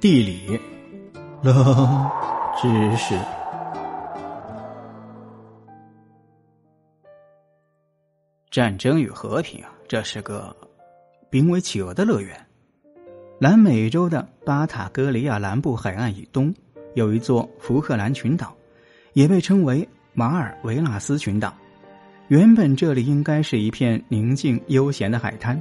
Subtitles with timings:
[0.00, 0.58] 地理，
[1.42, 2.10] 冷
[2.58, 3.14] 知识。
[8.50, 10.56] 战争与和平，这是个
[11.28, 12.34] 濒危企鹅的乐园。
[13.38, 16.54] 南美洲的巴塔哥尼亚南部海岸以东，
[16.94, 18.56] 有一座福克兰群岛，
[19.12, 21.54] 也被称为马尔维纳斯群岛。
[22.28, 25.60] 原本这里应该是一片宁静悠闲的海滩，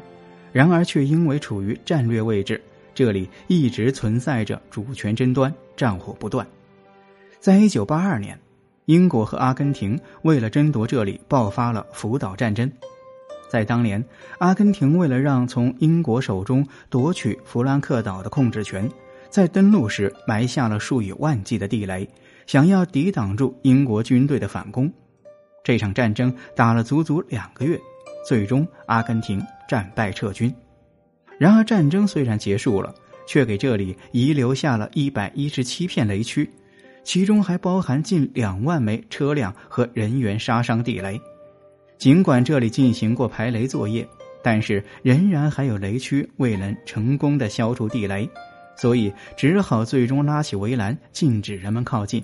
[0.54, 2.62] 然而却因为处于战略位置，
[3.00, 6.46] 这里一直存在着主权争端，战火不断。
[7.40, 8.38] 在一九八二年。
[8.88, 12.70] 英国和阿根廷为了争夺这里，爆发了福岛战争。
[13.48, 14.04] 在当年，
[14.40, 18.90] 阿根廷为了让从英国手中夺取弗兰克岛的控制权，
[19.30, 22.06] 在登陆时埋下了数以万计的地雷，
[22.48, 24.92] 想要抵挡住英国军队的反攻。
[25.64, 27.80] 这场战争打了足足两个月，
[28.28, 30.54] 最终阿根廷战败撤军。
[31.40, 32.94] 然而，战争虽然结束了，
[33.26, 36.48] 却给这里遗留下了一百一十七片雷区。
[37.04, 41.20] 其中还包含近两万枚车辆和人员杀伤地雷。
[41.98, 44.08] 尽管这里进行过排雷作业，
[44.44, 48.30] 但是仍然还有雷区未能成功的消除地雷，
[48.76, 52.22] 所以只好最终拉起围栏，禁止人们靠近。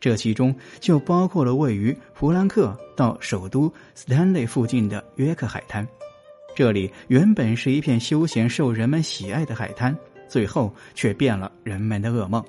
[0.00, 5.86] 这其中就包括了位于弗兰克到首都斯坦利附近的约克海滩。
[6.54, 9.96] 这里原本是一片休闲、受人们喜爱的海滩，
[10.28, 12.44] 最后却变了人们的噩梦。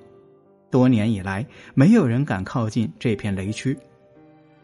[0.69, 3.77] 多年以来，没有人敢靠近这片雷区。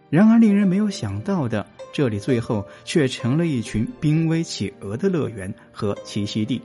[0.09, 6.59] 然而，令人没有想到的，这里最后却成了一群濒危企鹅的乐园和栖息地。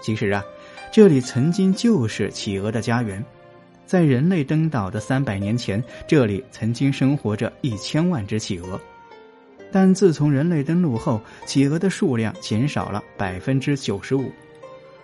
[0.00, 0.44] 其实啊，
[0.92, 3.22] 这里曾经就是企鹅的家园。
[3.84, 8.80] 在人类登岛的三百年前，这里曾经生活着一千万只企鹅。
[9.72, 14.30] 但自从人类登陆后，企鹅的数量减少了百分之九十五。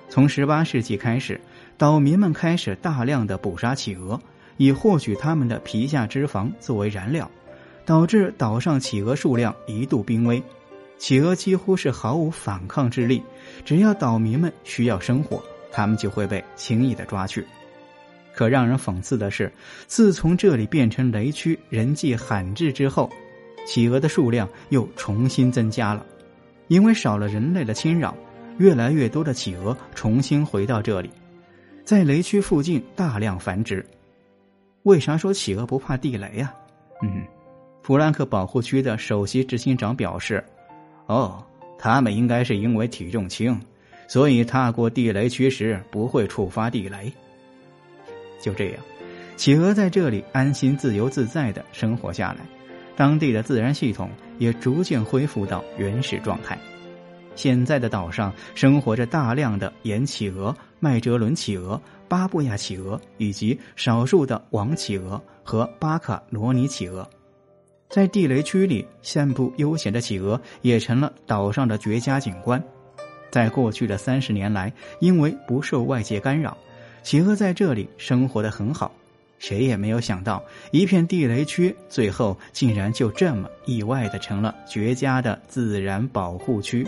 [0.08, 1.41] 从十八世纪开始。
[1.77, 4.20] 岛民们开始大量的捕杀企鹅，
[4.56, 7.30] 以获取它们的皮下脂肪作为燃料，
[7.87, 10.43] 导致岛上企鹅数量一度濒危。
[10.98, 13.22] 企鹅几乎是毫无反抗之力，
[13.64, 17.47] 只要岛民们需要生火，它们就会被轻易的抓去。
[18.34, 19.53] 可让人讽刺的是，
[19.87, 23.09] 自从这里变成雷区、人迹罕至之后，
[23.69, 26.03] 企鹅的数量又重新增加了，
[26.69, 28.17] 因为少了人类的侵扰，
[28.56, 31.11] 越来越多的企鹅重新回到这里。
[31.84, 33.84] 在雷区附近大量繁殖，
[34.84, 36.55] 为啥说企鹅不怕地雷呀？
[37.03, 37.23] 嗯，
[37.83, 40.43] 弗兰克保护区的首席执行长表示
[41.05, 41.45] ：“哦，
[41.79, 43.61] 他们应该是因为体重轻，
[44.09, 47.12] 所以踏过地雷区时不会触发地雷。”
[48.41, 48.77] 就这样，
[49.37, 52.39] 企鹅在这里安心、自由自在的生活下来，
[52.98, 56.59] 当地的自然系统也逐渐恢复到原始状态。
[57.36, 67.08] 现在的岛上生活着大量的岩企鹅、麦哲伦企鹅、巴布亚企鹅以及少数的王企鹅和巴卡罗尼企鹅。
[67.88, 72.60] 在地雷区里散步悠闲的企鹅也成了岛上的绝佳景观。
[73.31, 76.58] 在过去的三十年来，因为不受外界干扰，
[77.04, 78.92] 企鹅在这里生活的很好。
[79.38, 86.87] 谁也没有想到，一片地雷区最后竟然就这么意外的成了绝佳的自然保护区。